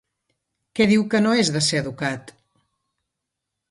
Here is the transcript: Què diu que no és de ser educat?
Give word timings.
Què 0.79 0.87
diu 0.93 1.05
que 1.13 1.23
no 1.27 1.35
és 1.43 1.53
de 1.59 1.63
ser 1.69 1.85
educat? 1.85 2.37